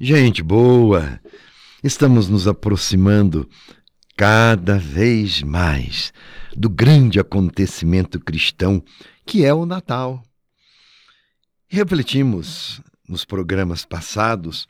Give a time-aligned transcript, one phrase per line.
[0.00, 1.20] Gente boa,
[1.82, 3.48] estamos nos aproximando
[4.16, 6.12] cada vez mais
[6.56, 8.82] do grande acontecimento cristão
[9.24, 10.20] que é o Natal.
[11.68, 14.66] Refletimos nos programas passados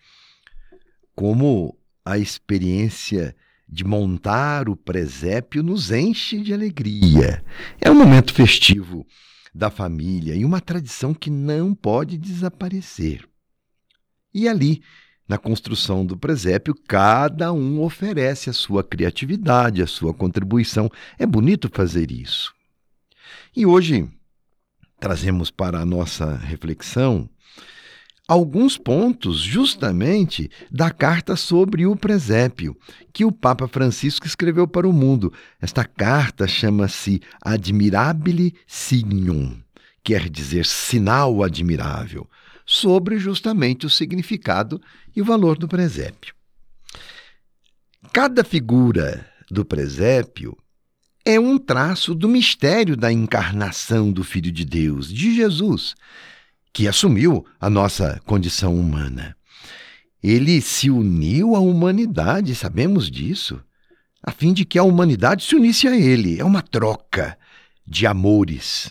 [1.14, 3.34] como a experiência
[3.66, 7.42] de montar o presépio nos enche de alegria.
[7.80, 9.06] É um momento festivo
[9.54, 13.26] da família e uma tradição que não pode desaparecer.
[14.34, 14.82] E ali,
[15.28, 20.90] na construção do presépio, cada um oferece a sua criatividade, a sua contribuição.
[21.18, 22.52] É bonito fazer isso.
[23.56, 24.08] E hoje
[25.00, 27.28] trazemos para a nossa reflexão
[28.26, 32.76] alguns pontos justamente da carta sobre o presépio
[33.12, 35.32] que o Papa Francisco escreveu para o mundo.
[35.60, 39.56] Esta carta chama-se Admirabile Signum,
[40.02, 42.28] quer dizer sinal admirável
[42.64, 44.80] sobre justamente o significado
[45.14, 46.34] e o valor do presépio.
[48.12, 50.56] Cada figura do presépio
[51.24, 55.94] é um traço do mistério da encarnação do Filho de Deus, de Jesus,
[56.72, 59.36] que assumiu a nossa condição humana.
[60.22, 63.62] Ele se uniu à humanidade, sabemos disso,
[64.22, 66.40] a fim de que a humanidade se unisse a ele.
[66.40, 67.38] É uma troca
[67.86, 68.90] de amores.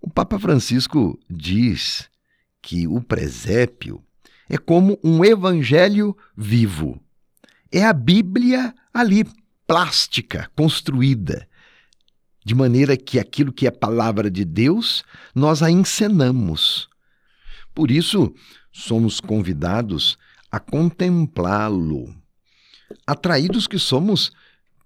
[0.00, 2.08] O Papa Francisco diz
[2.62, 4.02] que o presépio
[4.48, 7.00] é como um evangelho vivo.
[7.70, 9.24] É a Bíblia ali,
[9.66, 11.48] plástica, construída,
[12.44, 16.88] de maneira que aquilo que é palavra de Deus, nós a encenamos.
[17.72, 18.34] Por isso,
[18.72, 20.18] somos convidados
[20.50, 22.12] a contemplá-lo,
[23.06, 24.32] atraídos que somos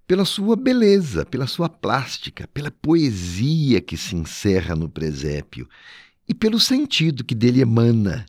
[0.06, 5.66] pela sua beleza, pela sua plástica, pela poesia que se encerra no presépio
[6.28, 8.26] e pelo sentido que dele emana.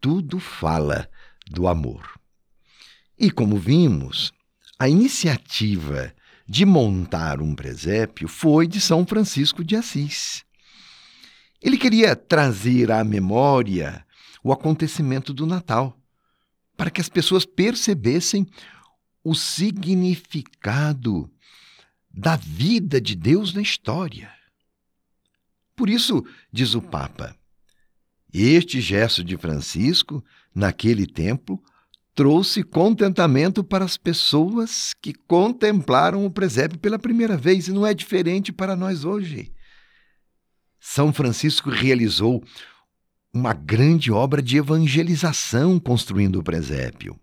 [0.00, 1.08] Tudo fala
[1.50, 2.08] do amor.
[3.18, 4.32] E como vimos,
[4.78, 6.14] a iniciativa
[6.46, 10.44] de montar um presépio foi de São Francisco de Assis.
[11.62, 14.04] Ele queria trazer à memória
[14.42, 15.98] o acontecimento do Natal,
[16.76, 18.46] para que as pessoas percebessem
[19.22, 21.30] o significado
[22.12, 24.30] da vida de Deus na história.
[25.76, 27.36] Por isso, diz o Papa,
[28.32, 30.24] este gesto de Francisco,
[30.54, 31.62] naquele tempo,
[32.14, 37.92] trouxe contentamento para as pessoas que contemplaram o presépio pela primeira vez, e não é
[37.92, 39.52] diferente para nós hoje.
[40.78, 42.44] São Francisco realizou
[43.32, 47.18] uma grande obra de evangelização construindo o presépio.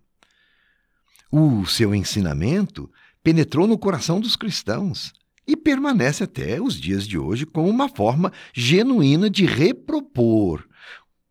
[1.30, 2.90] O seu ensinamento
[3.22, 5.14] penetrou no coração dos cristãos
[5.46, 10.66] e permanece até os dias de hoje como uma forma genuína de repropor,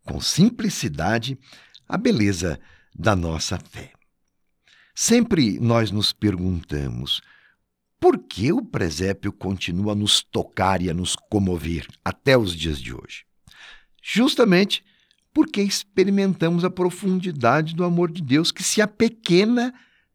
[0.04, 1.38] com simplicidade,
[1.88, 2.60] a beleza
[2.94, 3.94] da nossa fé.
[4.94, 7.22] Sempre nós nos perguntamos
[8.00, 12.82] por que o presépio continua a nos tocar e a nos comover até os dias
[12.82, 13.26] de hoje?
[14.02, 14.84] Justamente
[15.34, 19.74] porque experimentamos a profundidade do amor de Deus que se apequena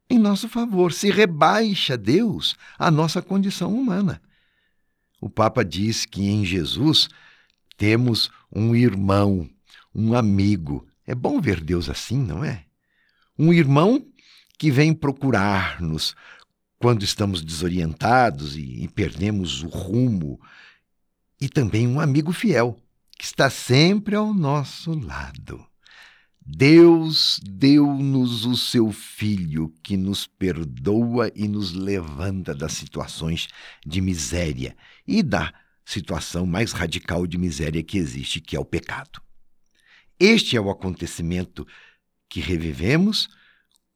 [0.09, 4.21] em nosso favor, se rebaixa Deus à nossa condição humana.
[5.19, 7.09] O Papa diz que em Jesus
[7.75, 9.49] temos um irmão,
[9.93, 10.87] um amigo.
[11.05, 12.65] É bom ver Deus assim, não é?
[13.37, 14.05] Um irmão
[14.57, 16.15] que vem procurar-nos
[16.79, 20.39] quando estamos desorientados e, e perdemos o rumo,
[21.39, 22.79] e também um amigo fiel
[23.17, 25.66] que está sempre ao nosso lado.
[26.49, 33.49] Deus deu-nos o seu Filho que nos perdoa e nos levanta das situações
[33.85, 34.73] de miséria
[35.05, 35.53] e da
[35.83, 39.21] situação mais radical de miséria que existe, que é o pecado.
[40.17, 41.67] Este é o acontecimento
[42.29, 43.27] que revivemos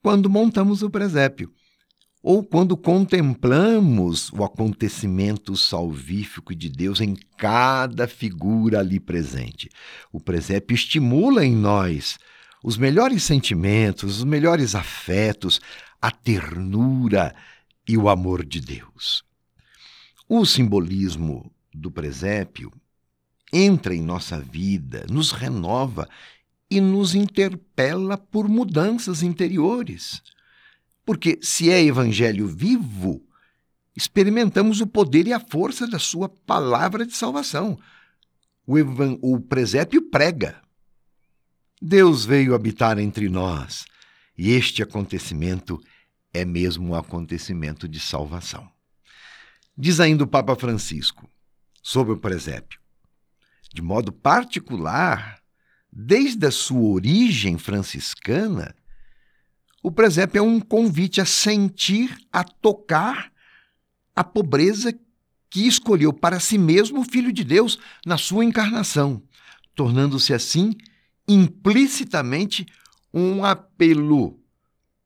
[0.01, 1.53] quando montamos o presépio
[2.21, 9.69] ou quando contemplamos o acontecimento salvífico de Deus em cada figura ali presente.
[10.11, 12.19] O presépio estimula em nós
[12.63, 15.59] os melhores sentimentos, os melhores afetos,
[16.01, 17.35] a ternura
[17.87, 19.23] e o amor de Deus.
[20.27, 22.71] O simbolismo do presépio
[23.51, 26.07] entra em nossa vida, nos renova
[26.69, 30.21] e nos interpela por mudanças interiores.
[31.05, 33.21] Porque se é evangelho vivo,
[33.95, 37.77] experimentamos o poder e a força da sua palavra de salvação.
[38.65, 38.75] O,
[39.21, 40.61] o presépio prega,
[41.81, 43.85] Deus veio habitar entre nós
[44.37, 45.81] e este acontecimento
[46.31, 48.69] é mesmo um acontecimento de salvação.
[49.75, 51.27] Diz ainda o Papa Francisco
[51.81, 52.79] sobre o presépio.
[53.73, 55.41] De modo particular,
[55.91, 58.75] desde a sua origem franciscana,
[59.81, 63.31] o presépio é um convite a sentir, a tocar
[64.15, 64.93] a pobreza
[65.49, 69.23] que escolheu para si mesmo o Filho de Deus na sua encarnação,
[69.73, 70.75] tornando-se assim
[71.33, 72.65] implicitamente
[73.13, 74.39] um apelo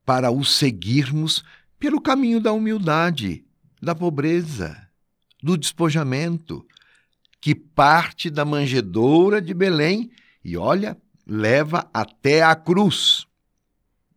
[0.04, 1.44] para o seguirmos
[1.78, 3.44] pelo caminho da humildade,
[3.82, 4.88] da pobreza,
[5.42, 6.66] do despojamento,
[7.40, 10.10] que parte da manjedoura de Belém
[10.44, 10.96] e, olha,
[11.26, 13.26] leva até a cruz,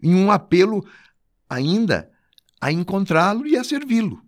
[0.02, 0.86] em um apelo
[1.50, 2.10] ainda
[2.62, 4.24] a encontrá-lo e a servi-lo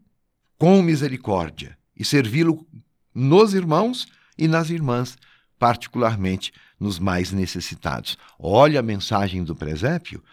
[0.61, 2.67] com misericórdia e servi-lo
[3.15, 4.07] nos irmãos
[4.37, 5.17] e nas irmãs,
[5.57, 8.17] particularmente nos mais necessitados.
[8.39, 10.23] Olha a mensagem do presépio.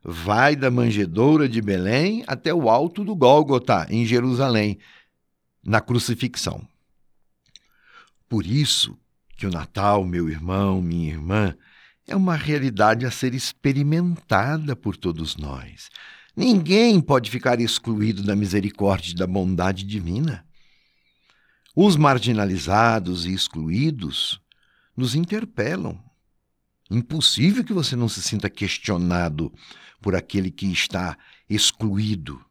[0.00, 4.78] Vai da manjedoura de Belém até o alto do Gólgota, em Jerusalém,
[5.62, 6.64] na crucifixão.
[8.28, 8.96] Por isso
[9.36, 11.56] que o Natal, meu irmão, minha irmã,
[12.06, 15.90] é uma realidade a ser experimentada por todos nós.
[16.36, 20.46] Ninguém pode ficar excluído da misericórdia e da bondade divina.
[21.74, 24.40] Os marginalizados e excluídos
[24.98, 25.96] nos interpelam.
[26.90, 29.52] Impossível que você não se sinta questionado
[30.00, 31.16] por aquele que está
[31.48, 32.44] excluído.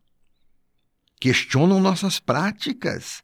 [1.20, 3.22] Questionam nossas práticas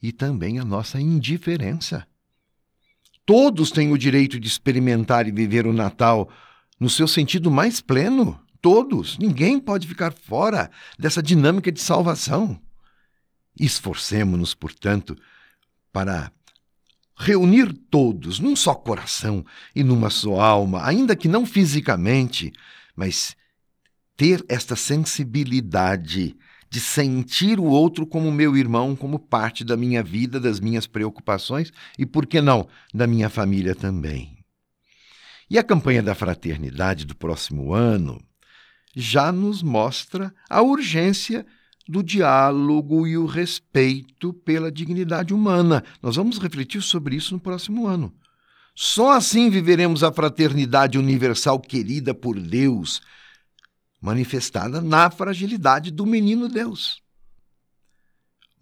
[0.00, 2.06] e também a nossa indiferença.
[3.26, 6.30] Todos têm o direito de experimentar e viver o Natal
[6.78, 8.40] no seu sentido mais pleno.
[8.60, 9.18] Todos.
[9.18, 12.60] Ninguém pode ficar fora dessa dinâmica de salvação.
[13.58, 15.16] Esforcemo-nos, portanto,
[15.92, 16.30] para
[17.18, 19.44] reunir todos num só coração
[19.74, 22.52] e numa só alma, ainda que não fisicamente,
[22.94, 23.36] mas
[24.16, 26.36] ter esta sensibilidade
[26.70, 31.72] de sentir o outro como meu irmão, como parte da minha vida, das minhas preocupações
[31.98, 34.38] e, por que não, da minha família também.
[35.50, 38.22] E a campanha da fraternidade do próximo ano
[38.94, 41.46] já nos mostra a urgência
[41.88, 45.82] do diálogo e o respeito pela dignidade humana.
[46.02, 48.14] Nós vamos refletir sobre isso no próximo ano.
[48.74, 53.00] Só assim viveremos a fraternidade universal querida por Deus,
[54.00, 57.02] manifestada na fragilidade do menino Deus.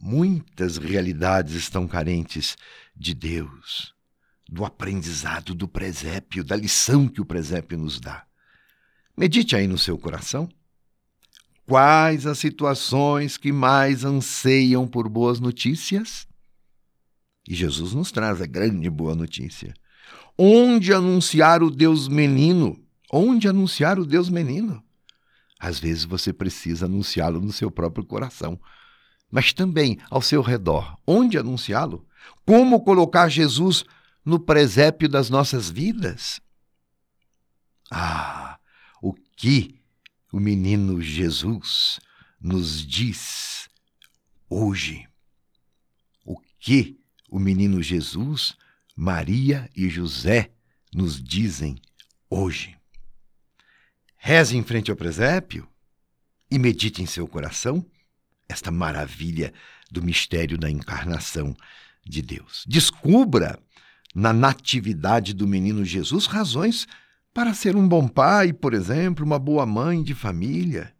[0.00, 2.56] Muitas realidades estão carentes
[2.94, 3.93] de Deus,
[4.49, 8.25] do aprendizado do presépio, da lição que o presépio nos dá.
[9.17, 10.49] Medite aí no seu coração
[11.67, 16.27] Quais as situações que mais anseiam por boas notícias?
[17.49, 19.75] E Jesus nos traz a grande boa notícia.
[20.39, 22.81] Onde anunciar o Deus menino?
[23.13, 24.81] Onde anunciar o Deus menino?
[25.59, 28.61] Às vezes você precisa anunciá-lo no seu próprio coração,
[29.31, 30.97] mas também ao seu redor.
[31.05, 32.07] Onde anunciá-lo?
[32.45, 33.85] Como colocar Jesus
[34.25, 36.41] no presépio das nossas vidas?
[37.91, 38.59] Ah,
[39.03, 39.75] o que
[40.37, 41.99] o menino Jesus
[42.38, 43.71] nos diz
[44.50, 45.09] hoje.
[46.27, 47.00] O que
[47.31, 48.55] o menino Jesus,
[48.94, 50.50] Maria e José
[50.93, 51.81] nos dizem
[52.29, 52.77] hoje.
[54.15, 55.67] Reze em frente ao presépio
[56.50, 57.82] e medite em seu coração
[58.47, 59.55] esta maravilha
[59.91, 61.56] do mistério da encarnação
[62.05, 62.62] de Deus.
[62.69, 63.59] Descubra
[64.15, 66.87] na natividade do menino Jesus razões
[67.37, 70.94] para ser um bom pai, por exemplo, uma boa mãe de família,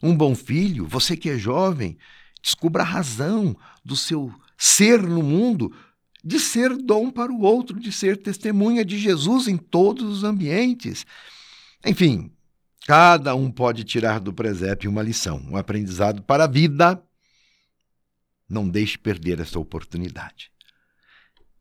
[0.00, 1.98] um bom filho, você que é jovem,
[2.40, 5.74] descubra a razão do seu ser no mundo,
[6.22, 11.04] de ser dom para o outro, de ser testemunha de Jesus em todos os ambientes.
[11.84, 12.30] Enfim,
[12.86, 17.02] cada um pode tirar do presépio uma lição, um aprendizado para a vida.
[18.48, 20.52] Não deixe perder essa oportunidade.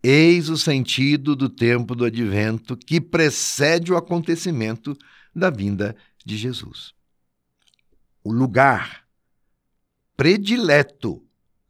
[0.02, 4.98] Eis o sentido do tempo do advento que precede o acontecimento
[5.36, 6.94] da vinda de Jesus.
[8.24, 9.04] O lugar
[10.16, 11.24] predileto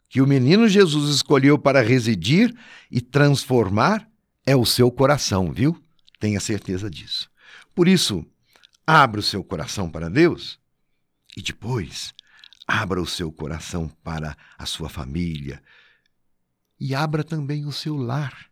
[0.08, 2.56] que o menino Jesus escolheu para residir
[2.90, 4.10] e transformar
[4.46, 5.80] é o seu coração, viu?
[6.20, 7.30] Tenha certeza disso.
[7.76, 8.26] Por isso,
[8.86, 10.60] abra o seu coração para Deus
[11.38, 12.14] e depois
[12.68, 15.62] abra o seu coração para a sua família,
[16.80, 18.48] e abra também o seu lar,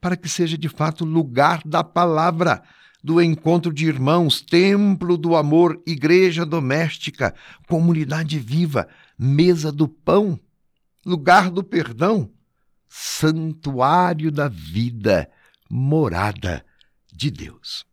[0.00, 2.62] para que seja de fato lugar da palavra,
[3.02, 7.34] do encontro de irmãos, templo do amor, igreja doméstica,
[7.68, 8.88] comunidade viva,
[9.18, 10.38] mesa do pão,
[11.04, 12.30] lugar do perdão,
[12.88, 15.28] santuário da vida,
[15.68, 16.64] morada
[17.12, 17.84] de Deus.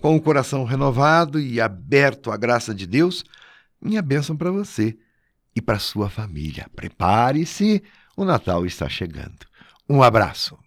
[0.00, 3.24] Com o coração renovado e aberto à graça de Deus,
[3.80, 4.96] minha bênção para você
[5.54, 6.70] e para sua família.
[6.74, 7.82] Prepare-se
[8.18, 9.46] o Natal está chegando.
[9.88, 10.58] Um abraço.